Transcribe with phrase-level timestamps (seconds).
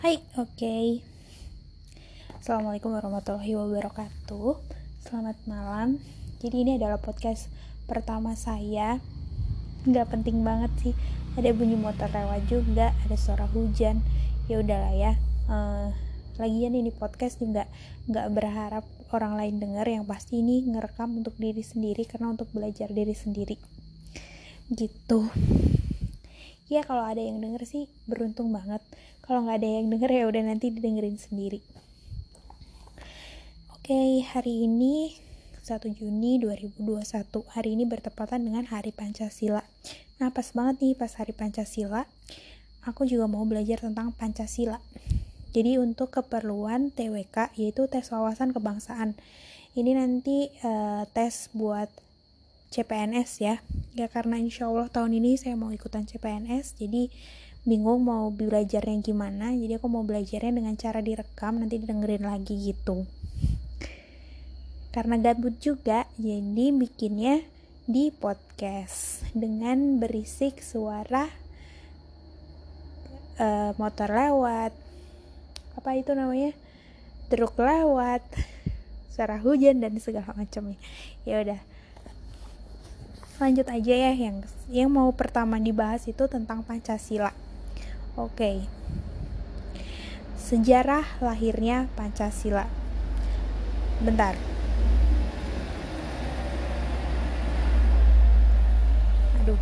[0.00, 0.56] Hai, oke.
[0.56, 1.04] Okay.
[2.40, 4.56] Assalamualaikum warahmatullahi wabarakatuh.
[5.04, 6.00] Selamat malam.
[6.40, 7.52] Jadi ini adalah podcast
[7.84, 8.96] pertama saya.
[9.84, 10.96] Gak penting banget sih.
[11.36, 14.00] Ada bunyi motor lewat juga, ada suara hujan.
[14.48, 15.20] Ya udahlah ya.
[15.52, 15.92] Uh,
[16.40, 17.68] lagian ini podcast juga
[18.08, 22.88] nggak berharap orang lain dengar yang pasti ini ngerekam untuk diri sendiri karena untuk belajar
[22.88, 23.60] diri sendiri
[24.72, 25.28] gitu
[26.70, 28.78] ya kalau ada yang denger sih beruntung banget
[29.30, 31.62] kalau nggak ada yang denger ya udah nanti didengerin sendiri.
[33.78, 35.14] Oke hari ini
[35.62, 36.82] 1 Juni 2021
[37.54, 39.62] hari ini bertepatan dengan hari Pancasila.
[40.18, 42.10] Nah pas banget nih pas hari Pancasila.
[42.82, 44.82] Aku juga mau belajar tentang Pancasila.
[45.54, 49.14] Jadi untuk keperluan TWK yaitu tes wawasan kebangsaan.
[49.78, 51.86] Ini nanti uh, tes buat
[52.74, 53.62] CPNS ya.
[53.94, 57.14] Ya karena insya Allah tahun ini saya mau ikutan CPNS jadi
[57.68, 63.04] bingung mau belajarnya gimana jadi aku mau belajarnya dengan cara direkam nanti dengerin lagi gitu.
[64.90, 67.46] Karena gabut juga jadi bikinnya
[67.86, 71.30] di podcast dengan berisik suara
[73.38, 74.74] uh, motor lewat.
[75.78, 76.50] Apa itu namanya?
[77.30, 78.26] Truk lewat
[79.14, 80.80] suara hujan dan segala macamnya
[81.28, 81.60] ya udah.
[83.36, 84.40] Lanjut aja ya yang
[84.72, 87.49] yang mau pertama dibahas itu tentang Pancasila.
[88.18, 88.64] Oke.
[90.40, 92.66] Sejarah lahirnya Pancasila.
[94.02, 94.34] Bentar.
[99.42, 99.60] Aduh.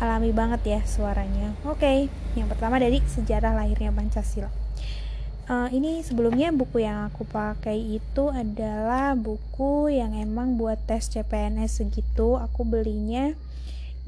[0.00, 1.52] Alami banget ya suaranya.
[1.68, 4.62] Oke, yang pertama dari sejarah lahirnya Pancasila
[5.52, 11.82] uh, ini sebelumnya buku yang aku pakai itu adalah buku yang emang buat tes CPNS
[11.84, 13.36] segitu aku belinya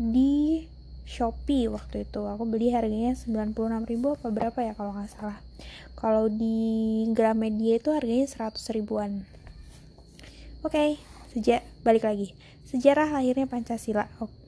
[0.00, 0.66] di
[1.04, 2.20] Shopee waktu itu.
[2.24, 3.54] Aku beli harganya 96.000
[3.88, 5.38] apa berapa ya kalau nggak salah.
[5.94, 9.24] Kalau di Gramedia itu harganya 100 ribuan.
[10.64, 10.90] Oke okay,
[11.32, 12.32] sejak balik lagi.
[12.68, 14.08] Sejarah lahirnya Pancasila.
[14.18, 14.44] Oke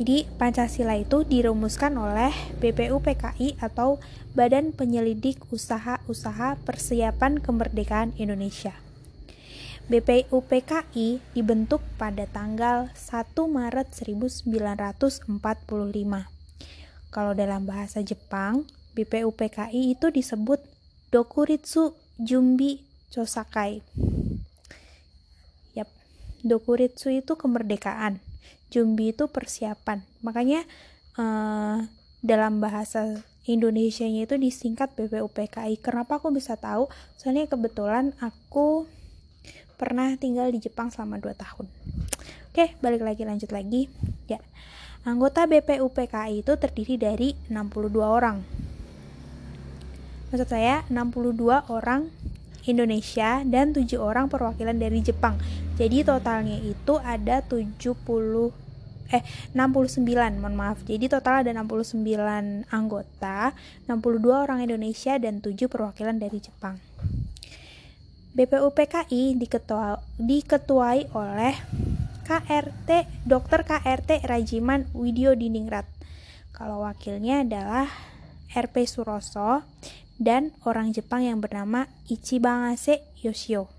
[0.00, 4.00] jadi Pancasila itu dirumuskan oleh BPUPKI atau
[4.32, 8.72] Badan Penyelidik Usaha-Usaha Persiapan Kemerdekaan Indonesia.
[9.90, 15.26] BPUPKI dibentuk pada tanggal 1 Maret 1945.
[17.10, 20.62] Kalau dalam bahasa Jepang, BPUPKI itu disebut
[21.10, 23.82] Dokuritsu Jumbi Chosakai.
[25.74, 25.90] Yap,
[26.46, 28.22] Dokuritsu itu kemerdekaan
[28.70, 30.06] Jumbi itu persiapan.
[30.22, 30.62] Makanya
[31.18, 31.82] uh,
[32.22, 35.82] dalam bahasa Indonesia-nya itu disingkat BPUPKI.
[35.82, 36.86] Kenapa aku bisa tahu?
[37.18, 38.86] Soalnya kebetulan aku
[39.80, 41.64] pernah tinggal di Jepang selama 2 tahun.
[42.52, 43.88] Oke, balik lagi lanjut lagi.
[44.28, 44.36] Ya.
[45.08, 48.44] Anggota BPUPKI itu terdiri dari 62 orang.
[50.28, 52.12] Maksud saya 62 orang
[52.68, 55.40] Indonesia dan 7 orang perwakilan dari Jepang.
[55.80, 57.88] Jadi totalnya itu ada 70
[59.10, 59.26] eh
[59.58, 60.06] 69
[60.38, 61.98] mohon maaf jadi total ada 69
[62.70, 63.50] anggota
[63.90, 66.78] 62 orang Indonesia dan 7 perwakilan dari Jepang
[68.30, 71.54] BPUPKI diketua, diketuai oleh
[72.22, 72.88] KRT
[73.26, 73.66] Dr.
[73.66, 75.82] KRT Rajiman Widyo Diningrat
[76.54, 77.90] kalau wakilnya adalah
[78.52, 79.64] RP Suroso
[80.20, 83.72] dan orang Jepang yang bernama Ichibangase Yoshio.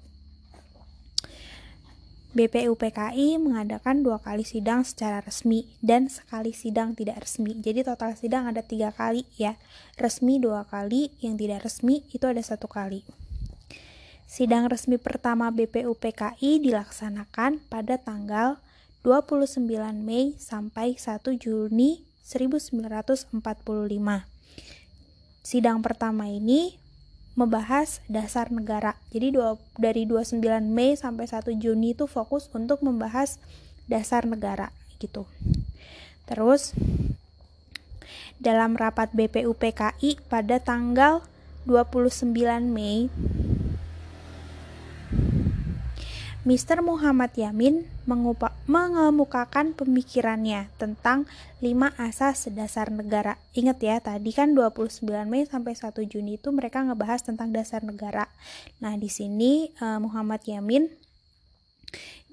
[2.31, 7.59] BPUPKI mengadakan dua kali sidang secara resmi dan sekali sidang tidak resmi.
[7.59, 9.59] Jadi total sidang ada tiga kali ya.
[9.99, 13.03] Resmi dua kali, yang tidak resmi itu ada satu kali.
[14.31, 18.63] Sidang resmi pertama BPUPKI dilaksanakan pada tanggal
[19.03, 19.67] 29
[19.99, 23.35] Mei sampai 1 Juni 1945
[25.41, 26.79] sidang pertama ini
[27.35, 28.95] membahas dasar negara.
[29.11, 33.35] Jadi dua, dari 29 Mei sampai 1 Juni itu fokus untuk membahas
[33.91, 34.71] dasar negara
[35.03, 35.27] gitu.
[36.23, 36.71] Terus
[38.39, 41.19] dalam rapat BPUPKI pada tanggal
[41.67, 42.31] 29
[42.71, 43.11] Mei
[46.41, 46.81] Mr.
[46.81, 47.85] Muhammad Yamin
[48.65, 51.29] mengemukakan pemikirannya tentang
[51.61, 53.37] lima asas dasar negara.
[53.53, 58.25] Ingat ya, tadi kan 29 Mei sampai 1 Juni itu mereka ngebahas tentang dasar negara.
[58.81, 60.89] Nah, di sini uh, Muhammad Yamin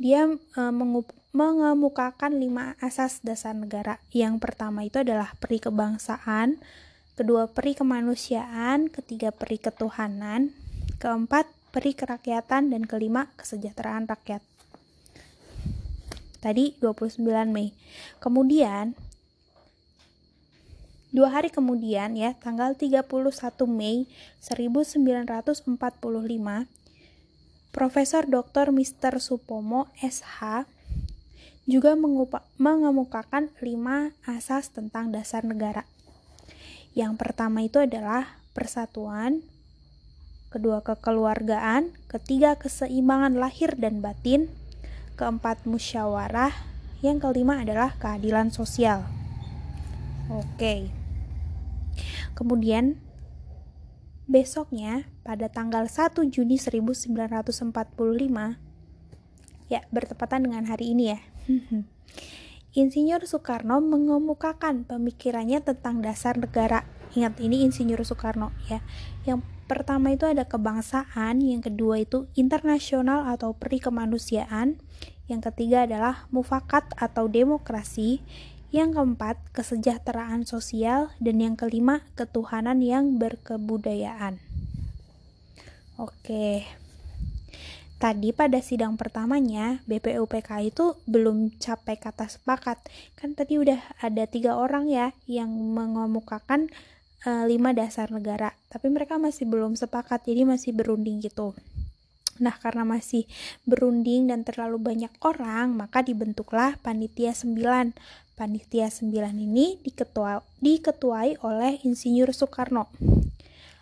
[0.00, 0.72] dia uh,
[1.36, 4.00] mengemukakan lima asas dasar negara.
[4.16, 6.56] Yang pertama itu adalah peri kebangsaan,
[7.12, 10.56] kedua peri kemanusiaan, ketiga peri ketuhanan,
[10.96, 14.42] keempat peri kerakyatan, dan kelima kesejahteraan rakyat.
[16.42, 17.22] Tadi 29
[17.54, 17.70] Mei.
[18.18, 18.98] Kemudian
[21.08, 23.06] Dua hari kemudian ya, tanggal 31
[23.64, 24.10] Mei
[24.44, 25.64] 1945,
[27.72, 28.74] Profesor Dr.
[28.74, 29.16] Mr.
[29.16, 30.68] Supomo SH
[31.64, 31.96] juga
[32.60, 35.88] mengemukakan lima asas tentang dasar negara.
[36.92, 39.40] Yang pertama itu adalah persatuan,
[40.48, 44.48] kedua kekeluargaan, ketiga keseimbangan lahir dan batin,
[45.20, 46.56] keempat musyawarah,
[47.04, 49.06] yang kelima adalah keadilan sosial.
[50.28, 50.92] Oke.
[52.34, 52.98] Kemudian
[54.28, 57.72] besoknya pada tanggal 1 Juni 1945
[59.68, 61.20] ya bertepatan dengan hari ini ya.
[62.78, 66.84] Insinyur Soekarno mengemukakan pemikirannya tentang dasar negara.
[67.16, 68.84] Ingat ini Insinyur Soekarno ya.
[69.24, 74.80] Yang pertama itu ada kebangsaan, yang kedua itu internasional atau peri kemanusiaan,
[75.28, 78.24] yang ketiga adalah mufakat atau demokrasi,
[78.72, 84.40] yang keempat kesejahteraan sosial, dan yang kelima ketuhanan yang berkebudayaan.
[86.00, 86.64] Oke.
[87.98, 92.78] Tadi pada sidang pertamanya BPUPK itu belum capai kata sepakat.
[93.18, 96.70] Kan tadi udah ada tiga orang ya yang mengemukakan
[97.26, 98.54] lima dasar negara.
[98.70, 101.56] Tapi mereka masih belum sepakat, jadi masih berunding gitu.
[102.38, 103.26] Nah, karena masih
[103.66, 107.94] berunding dan terlalu banyak orang, maka dibentuklah Panitia 9.
[108.38, 112.86] Panitia 9 ini diketua, diketuai oleh Insinyur Soekarno.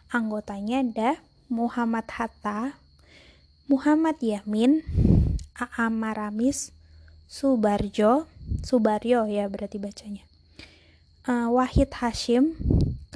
[0.08, 1.10] Anggotanya ada
[1.52, 2.80] Muhammad Hatta,
[3.68, 4.80] Muhammad Yamin,
[5.60, 6.72] Aam Maramis,
[7.28, 8.24] Subarjo,
[8.64, 10.24] Subaryo ya berarti bacanya.
[11.28, 12.56] Uh, Wahid Hashim,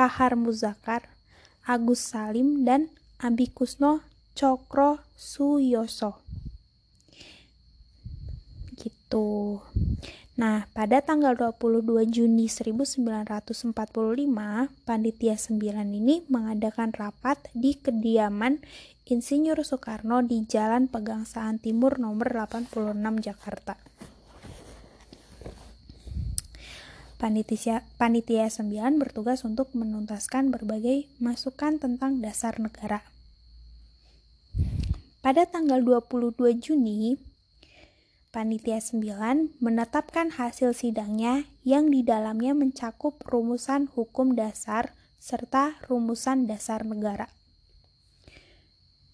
[0.00, 1.12] Kahar Muzakar,
[1.69, 2.88] Agus Salim dan
[3.20, 4.00] Abikusno
[4.32, 6.25] Cokro Suyoso.
[8.81, 9.61] Gitu.
[10.41, 13.76] Nah, pada tanggal 22 Juni 1945,
[14.88, 15.61] Panitia 9
[15.93, 18.64] ini mengadakan rapat di kediaman
[19.05, 23.76] Insinyur Soekarno di Jalan Pegangsaan Timur nomor 86 Jakarta.
[27.20, 33.05] Panitia, Panitia 9 bertugas untuk menuntaskan berbagai masukan tentang dasar negara.
[35.20, 37.20] Pada tanggal 22 Juni,
[38.32, 46.88] Panitia 9 menetapkan hasil sidangnya yang di dalamnya mencakup rumusan hukum dasar serta rumusan dasar
[46.88, 47.28] negara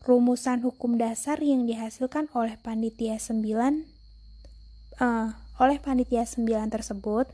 [0.06, 3.74] rumusan hukum dasar yang dihasilkan oleh panitia 9 uh,
[5.02, 5.28] eh,
[5.58, 7.26] oleh panitia 9 tersebut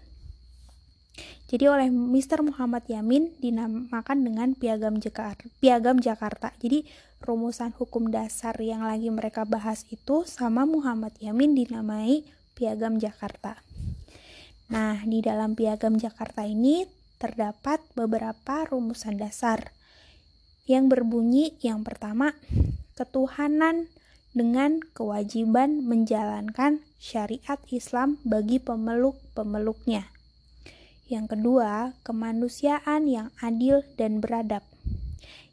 [1.52, 2.40] jadi oleh Mr.
[2.40, 5.44] Muhammad Yamin dinamakan dengan Piagam Jakarta.
[5.60, 6.48] Piagam Jakarta.
[6.56, 6.88] Jadi
[7.20, 12.24] rumusan hukum dasar yang lagi mereka bahas itu sama Muhammad Yamin dinamai
[12.56, 13.60] Piagam Jakarta.
[14.72, 16.88] Nah, di dalam Piagam Jakarta ini
[17.20, 19.76] terdapat beberapa rumusan dasar
[20.64, 22.32] yang berbunyi yang pertama,
[22.96, 23.92] ketuhanan
[24.32, 30.11] dengan kewajiban menjalankan syariat Islam bagi pemeluk-pemeluknya.
[31.12, 34.64] Yang kedua, kemanusiaan yang adil dan beradab.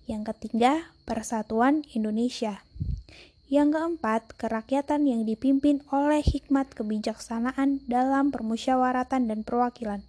[0.08, 2.64] Yang ketiga, persatuan Indonesia.
[3.52, 10.00] Yang keempat, kerakyatan yang dipimpin oleh hikmat kebijaksanaan dalam permusyawaratan dan perwakilan.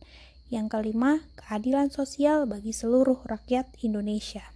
[0.54, 4.46] Yang kelima, keadilan sosial bagi seluruh rakyat Indonesia.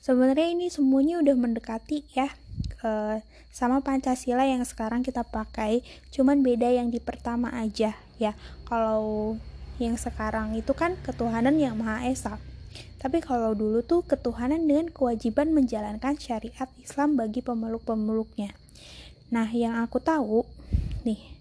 [0.00, 2.32] Sebenarnya ini semuanya udah mendekati ya
[2.88, 3.20] uh,
[3.52, 8.32] sama Pancasila yang sekarang kita pakai, cuman beda yang di pertama aja ya.
[8.64, 9.36] Kalau
[9.78, 12.42] yang sekarang itu kan ketuhanan yang Maha Esa.
[12.98, 18.52] Tapi kalau dulu tuh ketuhanan dengan kewajiban menjalankan syariat Islam bagi pemeluk-pemeluknya.
[19.30, 20.42] Nah, yang aku tahu
[21.06, 21.37] nih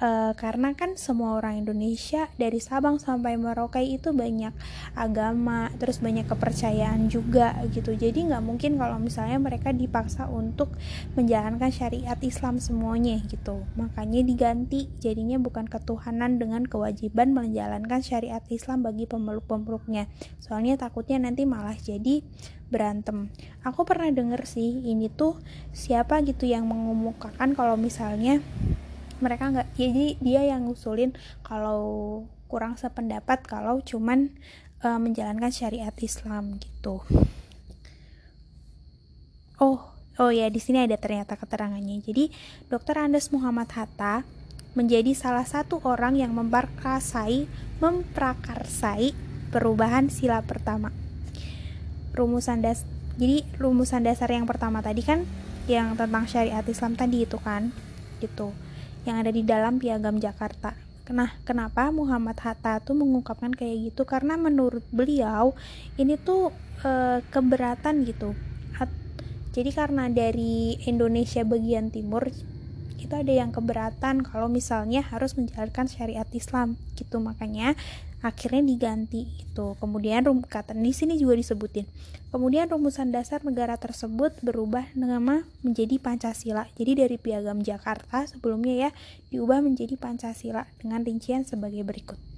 [0.00, 4.52] uh, karena kan semua orang Indonesia dari Sabang sampai Merauke itu banyak
[4.96, 7.96] agama terus banyak kepercayaan juga gitu.
[7.96, 10.72] Jadi nggak mungkin kalau misalnya mereka dipaksa untuk
[11.16, 13.64] menjalankan syariat Islam semuanya gitu.
[13.78, 20.08] Makanya diganti jadinya bukan ketuhanan dengan kewajiban menjalankan syariat Islam bagi pemeluk-pemeluknya.
[20.40, 22.20] Soalnya takutnya nanti malah jadi
[22.66, 23.30] berantem.
[23.62, 25.38] Aku pernah denger sih ini tuh
[25.70, 28.42] siapa gitu yang mengumumkakan kalau misalnya
[29.18, 34.30] mereka nggak jadi dia yang ngusulin kalau kurang sependapat kalau cuman
[34.84, 37.02] uh, menjalankan syariat Islam gitu.
[39.56, 39.80] Oh
[40.16, 42.00] oh ya di sini ada ternyata keterangannya.
[42.04, 42.32] Jadi
[42.68, 42.96] Dr.
[43.00, 44.22] Andes Muhammad Hatta
[44.76, 47.48] menjadi salah satu orang yang memprakarsai
[47.80, 49.16] memprakarsai
[49.48, 50.92] perubahan sila pertama.
[52.12, 52.84] Rumusan das
[53.16, 55.24] jadi rumusan dasar yang pertama tadi kan
[55.66, 57.72] yang tentang syariat Islam tadi itu kan
[58.20, 58.52] gitu
[59.06, 60.74] yang ada di dalam Piagam Jakarta.
[61.06, 64.02] Nah, kenapa Muhammad Hatta tuh mengungkapkan kayak gitu?
[64.02, 65.54] Karena menurut beliau
[65.94, 66.50] ini tuh
[66.82, 68.34] e, keberatan gitu.
[69.56, 72.28] Jadi karena dari Indonesia bagian timur
[73.00, 77.72] itu ada yang keberatan kalau misalnya harus menjalankan syariat Islam gitu makanya
[78.20, 79.74] akhirnya diganti itu.
[79.80, 81.88] Kemudian rum kata di sini juga disebutin.
[82.30, 86.68] Kemudian rumusan dasar negara tersebut berubah nama menjadi Pancasila.
[86.76, 88.90] Jadi dari Piagam Jakarta sebelumnya ya
[89.32, 92.35] diubah menjadi Pancasila dengan rincian sebagai berikut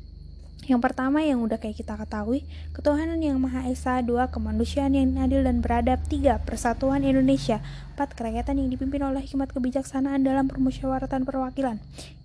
[0.66, 2.42] yang pertama yang udah kayak kita ketahui,
[2.74, 7.62] ketuhanan yang Maha Esa, dua kemanusiaan yang adil dan beradab, tiga persatuan Indonesia,
[7.94, 11.78] empat kerakyatan yang dipimpin oleh hikmat kebijaksanaan dalam permusyawaratan perwakilan,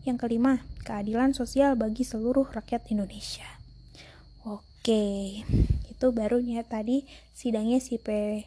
[0.03, 3.45] yang kelima keadilan sosial bagi seluruh rakyat Indonesia.
[4.43, 5.45] Oke,
[5.87, 8.43] itu barunya tadi sidangnya si P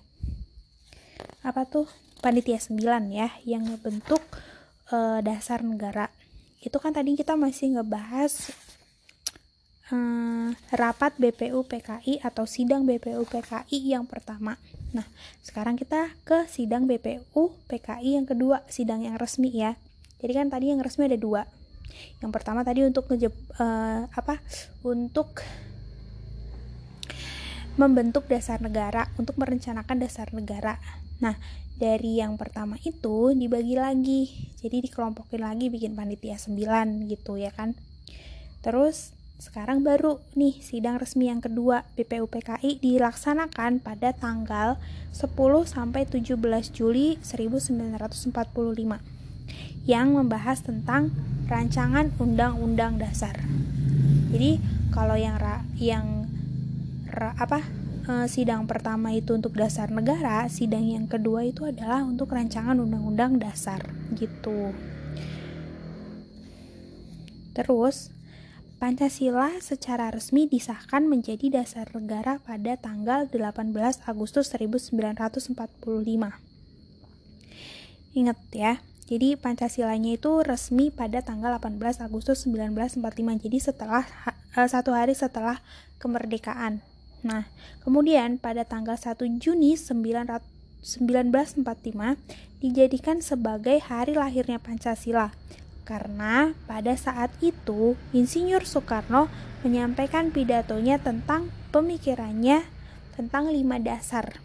[1.41, 1.87] apa tuh
[2.21, 2.83] panitia 9
[3.15, 4.21] ya yang bentuk
[4.91, 6.13] uh, dasar negara.
[6.61, 8.51] Itu kan tadi kita masih ngebahas
[9.93, 14.59] uh, rapat BPU PKI atau sidang BPU PKI yang pertama.
[14.95, 15.07] Nah,
[15.43, 19.77] sekarang kita ke sidang BPU PKI yang kedua, sidang yang resmi ya.
[20.23, 21.45] Jadi kan tadi yang resmi ada dua.
[22.25, 24.41] Yang pertama tadi untuk uh, apa?
[24.87, 25.45] Untuk
[27.77, 30.81] membentuk dasar negara untuk merencanakan dasar negara.
[31.21, 31.37] Nah,
[31.77, 34.33] dari yang pertama itu dibagi lagi.
[34.57, 36.57] Jadi dikelompokin lagi bikin panitia 9
[37.13, 37.77] gitu ya kan.
[38.65, 44.81] Terus sekarang baru nih sidang resmi yang kedua BPUPKI dilaksanakan pada tanggal
[45.13, 45.29] 10
[45.69, 46.41] sampai 17
[46.73, 48.33] Juli 1945
[49.85, 51.13] yang membahas tentang
[51.53, 53.37] rancangan undang-undang dasar.
[54.33, 54.57] Jadi
[54.89, 56.25] kalau yang ra, yang
[57.37, 57.61] apa
[58.09, 63.37] e, sidang pertama itu untuk dasar negara, sidang yang kedua itu adalah untuk rancangan undang-undang
[63.37, 63.85] dasar
[64.17, 64.73] gitu.
[67.53, 68.16] Terus
[68.77, 73.73] Pancasila secara resmi disahkan menjadi dasar negara pada tanggal 18
[74.05, 75.57] Agustus 1945.
[78.13, 83.01] Ingat ya, jadi Pancasilanya itu resmi pada tanggal 18 Agustus 1945.
[83.49, 84.05] Jadi setelah
[84.53, 85.65] uh, satu hari setelah
[85.97, 86.85] kemerdekaan.
[87.25, 87.49] Nah,
[87.81, 90.85] kemudian pada tanggal 1 Juni 1945
[92.61, 95.33] dijadikan sebagai hari lahirnya Pancasila
[95.87, 99.31] karena pada saat itu Insinyur Soekarno
[99.63, 102.67] menyampaikan pidatonya tentang pemikirannya
[103.15, 104.43] tentang lima dasar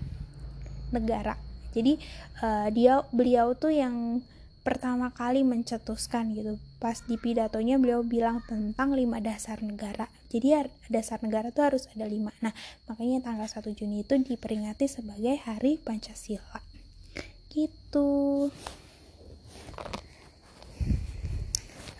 [0.93, 1.36] negara.
[1.74, 1.98] Jadi
[2.45, 4.21] uh, dia beliau tuh yang
[4.62, 6.62] pertama kali mencetuskan gitu.
[6.77, 10.07] Pas di pidatonya beliau bilang tentang lima dasar negara.
[10.29, 10.53] Jadi
[10.88, 12.29] dasar negara tuh harus ada lima.
[12.45, 12.53] Nah
[12.86, 16.62] makanya tanggal 1 Juni itu diperingati sebagai hari Pancasila.
[17.51, 18.10] Gitu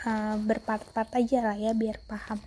[0.06, 2.42] uh, berpart-part aja lah ya biar paham.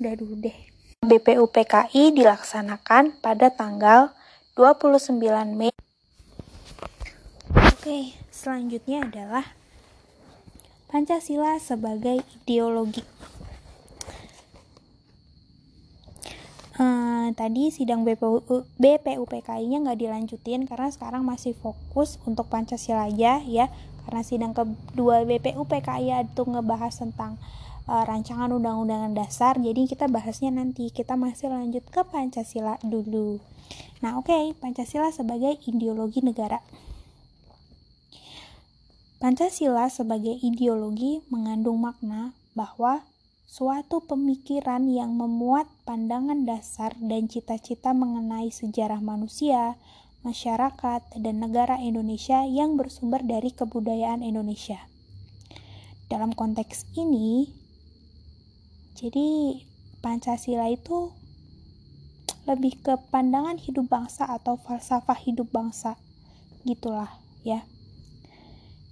[0.00, 0.56] Udah dulu deh.
[1.02, 4.14] BPUPKI dilaksanakan pada tanggal
[4.54, 5.18] 29
[5.58, 5.74] Mei.
[7.52, 9.44] Oke, selanjutnya adalah
[10.86, 13.02] Pancasila sebagai ideologi.
[16.78, 18.44] Uh, tadi sidang BPU,
[18.78, 23.66] BPUPKI-nya nggak dilanjutin karena sekarang masih fokus untuk Pancasila aja ya
[24.12, 27.40] karena sidang kedua BPUPKI itu ngebahas tentang
[27.88, 30.92] uh, rancangan undang-undangan dasar jadi kita bahasnya nanti.
[30.92, 33.40] Kita masih lanjut ke Pancasila dulu.
[34.04, 36.60] Nah oke okay, Pancasila sebagai ideologi negara.
[39.16, 43.08] Pancasila sebagai ideologi mengandung makna bahwa
[43.48, 49.80] suatu pemikiran yang memuat pandangan dasar dan cita-cita mengenai sejarah manusia,
[50.22, 54.82] masyarakat, dan negara Indonesia yang bersumber dari kebudayaan Indonesia.
[56.10, 57.50] Dalam konteks ini,
[58.98, 59.58] jadi
[60.02, 61.14] Pancasila itu
[62.42, 65.94] lebih ke pandangan hidup bangsa atau falsafah hidup bangsa,
[66.66, 67.10] gitulah
[67.46, 67.62] ya.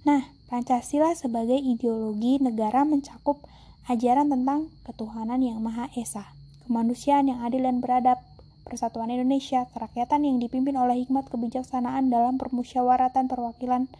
[0.07, 3.43] Nah, Pancasila sebagai ideologi negara mencakup
[3.91, 6.31] ajaran tentang ketuhanan yang Maha Esa,
[6.63, 8.19] kemanusiaan yang adil dan beradab,
[8.63, 13.91] persatuan Indonesia, kerakyatan yang dipimpin oleh hikmat kebijaksanaan dalam permusyawaratan perwakilan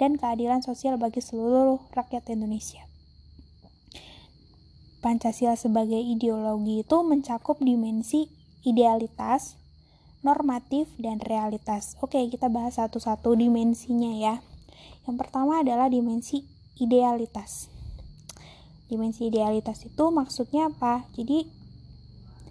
[0.00, 2.84] dan keadilan sosial bagi seluruh rakyat Indonesia.
[5.00, 8.28] Pancasila sebagai ideologi itu mencakup dimensi
[8.68, 9.56] idealitas,
[10.20, 11.96] normatif, dan realitas.
[12.04, 14.44] Oke, kita bahas satu-satu dimensinya ya.
[15.08, 16.44] Yang pertama adalah dimensi
[16.76, 17.72] idealitas.
[18.92, 21.08] Dimensi idealitas itu maksudnya apa?
[21.16, 21.59] Jadi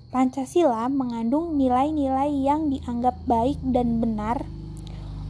[0.09, 4.41] Pancasila mengandung nilai-nilai yang dianggap baik dan benar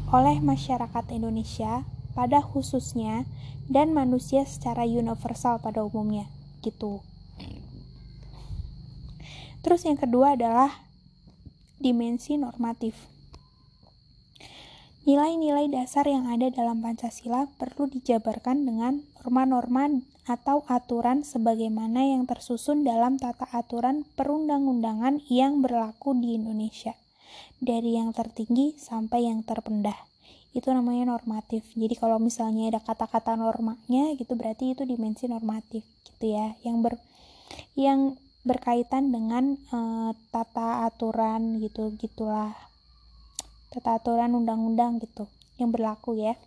[0.08, 1.84] oleh masyarakat Indonesia
[2.16, 3.28] pada khususnya
[3.68, 6.32] dan manusia secara universal pada umumnya.
[6.64, 7.04] gitu
[9.60, 10.84] terus yang kedua adalah
[11.80, 12.96] dimensi normatif
[15.08, 19.90] Nilai-nilai dasar yang ada dalam Pancasila perlu dijabarkan dengan norma-norma
[20.30, 26.94] atau aturan sebagaimana yang tersusun dalam tata aturan perundang-undangan yang berlaku di Indonesia,
[27.58, 29.98] dari yang tertinggi sampai yang terpendah.
[30.54, 31.66] Itu namanya normatif.
[31.74, 37.02] Jadi kalau misalnya ada kata-kata normanya gitu berarti itu dimensi normatif gitu ya, yang ber
[37.74, 38.14] yang
[38.46, 42.54] berkaitan dengan uh, tata aturan gitu gitulah
[43.74, 45.26] tata aturan undang-undang gitu
[45.58, 46.38] yang berlaku ya.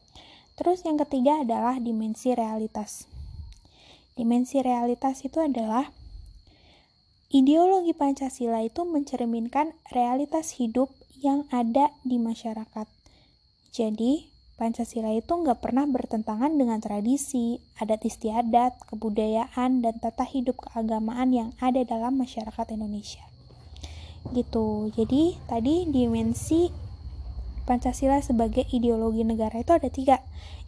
[0.54, 3.11] Terus yang ketiga adalah dimensi realitas.
[4.12, 5.88] Dimensi realitas itu adalah
[7.32, 10.92] ideologi Pancasila itu mencerminkan realitas hidup
[11.22, 12.84] yang ada di masyarakat.
[13.72, 14.28] Jadi,
[14.60, 21.50] Pancasila itu nggak pernah bertentangan dengan tradisi, adat istiadat, kebudayaan, dan tata hidup keagamaan yang
[21.56, 23.24] ada dalam masyarakat Indonesia.
[24.36, 24.92] Gitu.
[24.92, 26.68] Jadi, tadi dimensi
[27.64, 30.20] Pancasila sebagai ideologi negara itu ada tiga,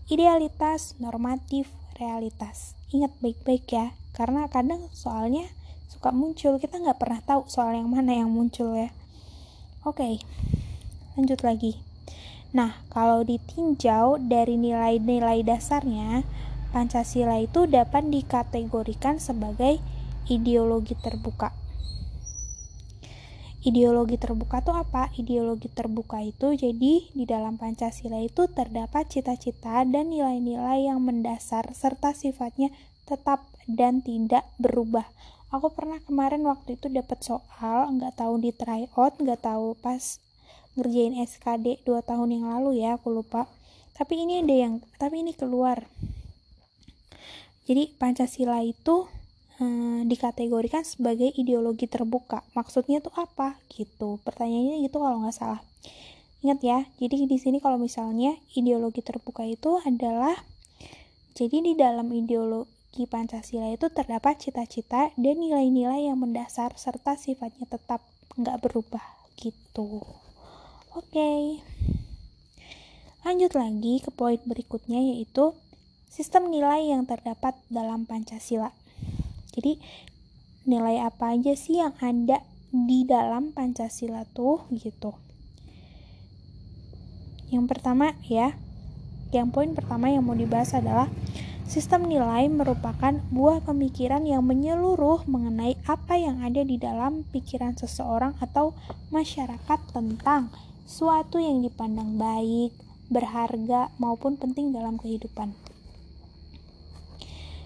[0.08, 2.74] idealitas, normatif, realitas.
[2.90, 5.48] Ingat baik-baik ya, karena kadang soalnya
[5.90, 8.92] suka muncul, kita nggak pernah tahu soal yang mana yang muncul ya.
[9.86, 10.20] Oke,
[11.16, 11.80] lanjut lagi.
[12.54, 16.22] Nah, kalau ditinjau dari nilai-nilai dasarnya,
[16.70, 19.82] Pancasila itu dapat dikategorikan sebagai
[20.30, 21.54] ideologi terbuka
[23.64, 25.08] Ideologi terbuka itu apa?
[25.16, 32.12] Ideologi terbuka itu jadi di dalam Pancasila itu terdapat cita-cita dan nilai-nilai yang mendasar serta
[32.12, 32.68] sifatnya
[33.08, 35.08] tetap dan tidak berubah.
[35.48, 40.20] Aku pernah kemarin waktu itu dapat soal, nggak tahu di try out, nggak tahu pas
[40.76, 43.48] ngerjain SKD 2 tahun yang lalu ya, aku lupa.
[43.96, 45.88] Tapi ini ada yang, tapi ini keluar.
[47.64, 49.08] Jadi Pancasila itu
[49.58, 52.42] hmm, dikategorikan sebagai ideologi terbuka.
[52.56, 53.58] Maksudnya tuh apa?
[53.70, 54.18] Gitu.
[54.22, 55.60] Pertanyaannya gitu kalau nggak salah.
[56.44, 60.36] Ingat ya, jadi di sini kalau misalnya ideologi terbuka itu adalah
[61.32, 68.04] jadi di dalam ideologi Pancasila itu terdapat cita-cita dan nilai-nilai yang mendasar serta sifatnya tetap
[68.36, 69.02] nggak berubah
[69.40, 70.04] gitu.
[70.94, 71.10] Oke.
[71.10, 71.42] Okay.
[73.24, 75.56] Lanjut lagi ke poin berikutnya yaitu
[76.12, 78.68] sistem nilai yang terdapat dalam Pancasila.
[79.54, 79.78] Jadi
[80.66, 82.42] nilai apa aja sih yang ada
[82.74, 85.14] di dalam Pancasila tuh gitu.
[87.54, 88.58] Yang pertama ya,
[89.30, 91.06] yang poin pertama yang mau dibahas adalah
[91.64, 98.36] Sistem nilai merupakan buah pemikiran yang menyeluruh mengenai apa yang ada di dalam pikiran seseorang
[98.36, 98.76] atau
[99.08, 100.52] masyarakat tentang
[100.84, 102.76] suatu yang dipandang baik,
[103.08, 105.56] berharga, maupun penting dalam kehidupan.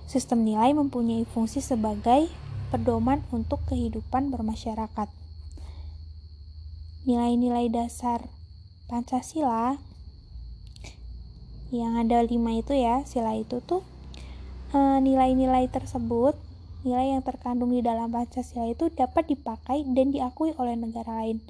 [0.09, 2.33] Sistem nilai mempunyai fungsi sebagai
[2.73, 5.05] pedoman untuk kehidupan bermasyarakat.
[7.05, 8.25] Nilai-nilai dasar
[8.89, 9.77] Pancasila
[11.69, 13.85] yang ada lima itu ya, sila itu tuh
[14.73, 16.41] eh, nilai-nilai tersebut,
[16.89, 21.45] nilai yang terkandung di dalam Pancasila itu dapat dipakai dan diakui oleh negara lain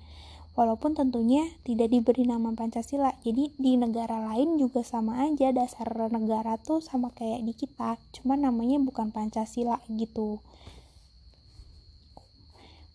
[0.59, 3.15] walaupun tentunya tidak diberi nama Pancasila.
[3.23, 8.35] Jadi di negara lain juga sama aja dasar negara tuh sama kayak di kita, cuma
[8.35, 10.43] namanya bukan Pancasila gitu.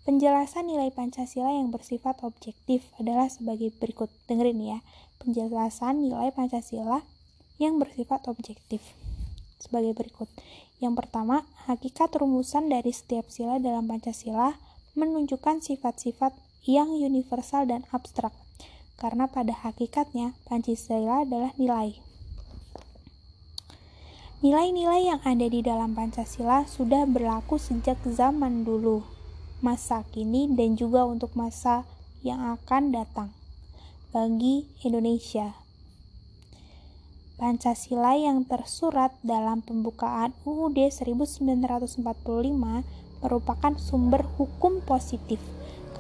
[0.04, 4.12] Penjelasan nilai Pancasila yang bersifat objektif adalah sebagai berikut.
[4.28, 4.80] Dengerin ya.
[5.23, 7.08] Penjelasan nilai Pancasila
[7.56, 8.84] yang bersifat objektif
[9.63, 10.28] sebagai berikut.
[10.84, 14.60] Yang pertama, hakikat rumusan dari setiap sila dalam Pancasila
[14.99, 18.32] menunjukkan sifat-sifat yang universal dan abstrak,
[18.95, 21.99] karena pada hakikatnya Pancasila adalah nilai.
[24.43, 29.04] Nilai-nilai yang ada di dalam Pancasila sudah berlaku sejak zaman dulu,
[29.63, 31.88] masa kini, dan juga untuk masa
[32.23, 33.32] yang akan datang
[34.12, 35.56] bagi Indonesia.
[37.39, 42.04] Pancasila yang tersurat dalam pembukaan UUD 1945
[43.23, 45.39] merupakan sumber hukum positif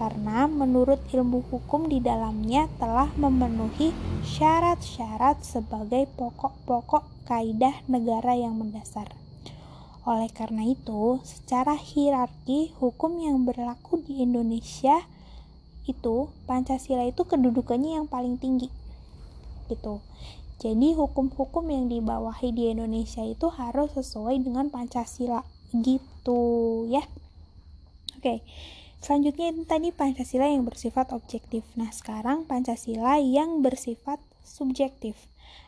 [0.03, 3.95] karena menurut ilmu hukum di dalamnya telah memenuhi
[4.27, 9.07] syarat-syarat sebagai pokok-pokok kaidah negara yang mendasar.
[10.03, 15.07] Oleh karena itu, secara hierarki hukum yang berlaku di Indonesia
[15.87, 18.67] itu Pancasila itu kedudukannya yang paling tinggi.
[19.71, 20.03] Gitu.
[20.59, 27.07] Jadi hukum-hukum yang dibawahi di Indonesia itu harus sesuai dengan Pancasila gitu ya.
[28.19, 28.43] Oke.
[29.03, 31.67] Selanjutnya ini tadi Pancasila yang bersifat objektif.
[31.75, 35.19] Nah, sekarang Pancasila yang bersifat subjektif.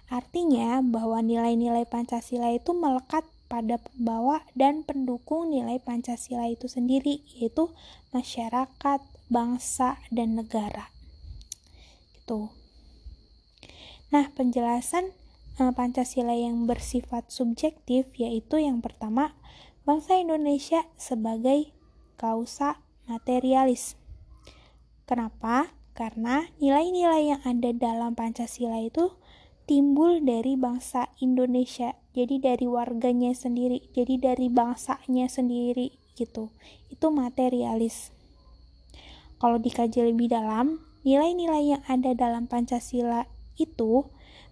[0.07, 7.75] Artinya bahwa nilai-nilai Pancasila itu melekat pada pembawa dan pendukung nilai Pancasila itu sendiri, yaitu
[8.15, 10.95] masyarakat, bangsa, dan negara.
[12.15, 12.47] Gitu.
[14.15, 15.11] Nah, penjelasan
[15.59, 19.35] eh, Pancasila yang bersifat subjektif yaitu yang pertama,
[19.83, 21.75] bangsa Indonesia sebagai
[22.15, 23.97] kausa materialis.
[25.05, 25.73] Kenapa?
[25.95, 29.15] Karena nilai-nilai yang ada dalam Pancasila itu
[29.65, 36.53] timbul dari bangsa Indonesia jadi dari warganya sendiri jadi dari bangsanya sendiri gitu
[36.93, 38.13] itu materialis
[39.41, 43.25] kalau dikaji lebih dalam nilai-nilai yang ada dalam Pancasila
[43.57, 44.05] itu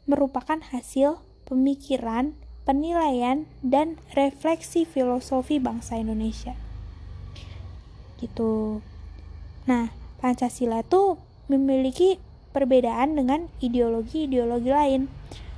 [0.10, 2.34] merupakan hasil pemikiran
[2.66, 6.58] penilaian dan refleksi filosofi bangsa Indonesia
[8.24, 8.80] gitu
[9.68, 9.92] nah
[10.24, 11.20] Pancasila itu
[11.52, 12.16] memiliki
[12.56, 15.12] perbedaan dengan ideologi-ideologi lain.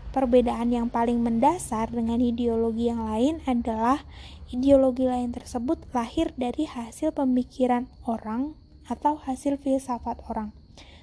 [0.10, 4.08] Perbedaan yang paling mendasar dengan ideologi yang lain adalah
[4.48, 8.56] ideologi lain tersebut lahir dari hasil pemikiran orang
[8.88, 10.56] atau hasil filsafat orang.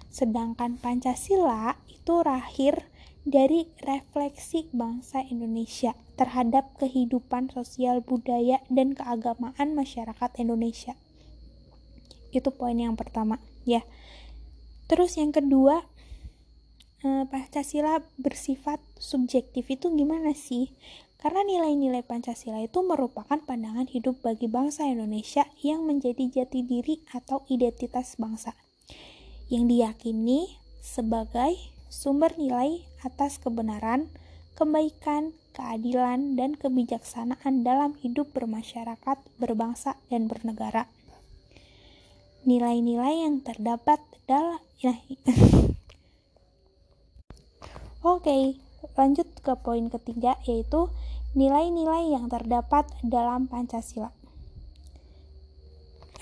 [0.09, 2.89] Sedangkan Pancasila itu lahir
[3.23, 10.97] dari refleksi bangsa Indonesia terhadap kehidupan sosial budaya dan keagamaan masyarakat Indonesia.
[12.33, 13.37] Itu poin yang pertama,
[13.69, 13.85] ya.
[14.89, 15.85] Terus yang kedua,
[17.05, 20.73] eh, Pancasila bersifat subjektif itu gimana sih?
[21.23, 27.47] Karena nilai-nilai Pancasila itu merupakan pandangan hidup bagi bangsa Indonesia yang menjadi jati diri atau
[27.47, 28.59] identitas bangsa.
[29.47, 31.55] Yang diyakini sebagai
[31.87, 34.11] sumber nilai atas kebenaran,
[34.59, 40.91] kebaikan, keadilan, dan kebijaksanaan dalam hidup bermasyarakat, berbangsa, dan bernegara
[42.43, 44.99] nilai-nilai yang terdapat dalam nah,
[48.03, 48.59] Oke,
[48.99, 50.91] lanjut ke poin ketiga yaitu
[51.39, 54.11] nilai-nilai yang terdapat dalam Pancasila.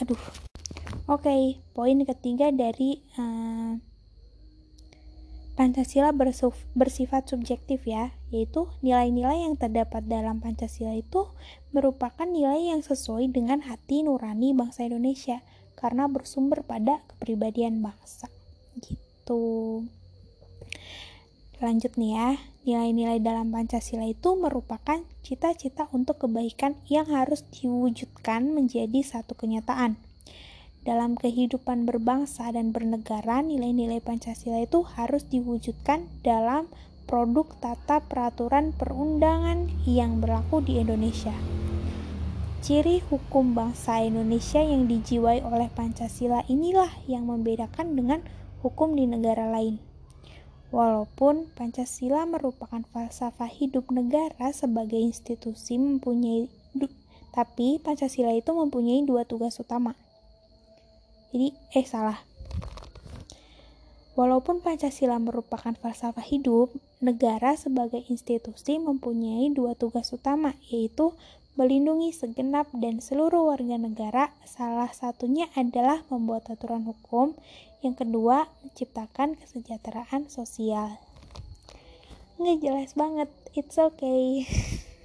[0.05, 0.21] Aduh.
[1.09, 3.81] Oke, poin ketiga dari uh,
[5.59, 6.15] Pancasila
[6.73, 11.29] bersifat subjektif ya, yaitu nilai-nilai yang terdapat dalam Pancasila itu
[11.75, 15.45] merupakan nilai yang sesuai dengan hati nurani bangsa Indonesia
[15.81, 18.29] karena bersumber pada kepribadian bangsa.
[18.77, 19.89] Gitu.
[21.61, 22.29] Lanjut nih ya
[22.61, 29.97] nilai-nilai dalam Pancasila itu merupakan cita-cita untuk kebaikan yang harus diwujudkan menjadi satu kenyataan.
[30.81, 36.73] Dalam kehidupan berbangsa dan bernegara, nilai-nilai Pancasila itu harus diwujudkan dalam
[37.05, 41.60] produk tata peraturan perundangan yang berlaku di Indonesia.
[42.61, 48.21] Ciri hukum bangsa Indonesia yang dijiwai oleh Pancasila inilah yang membedakan dengan
[48.61, 49.81] hukum di negara lain.
[50.69, 56.53] Walaupun Pancasila merupakan falsafah hidup negara sebagai institusi mempunyai
[57.31, 59.95] tapi Pancasila itu mempunyai dua tugas utama.
[61.31, 62.19] Jadi, eh salah.
[64.19, 71.15] Walaupun Pancasila merupakan falsafah hidup, negara sebagai institusi mempunyai dua tugas utama, yaitu
[71.55, 74.35] melindungi segenap dan seluruh warga negara.
[74.43, 77.39] Salah satunya adalah membuat aturan hukum,
[77.81, 81.01] yang kedua menciptakan kesejahteraan sosial.
[82.37, 84.45] Nggak jelas banget, it's okay.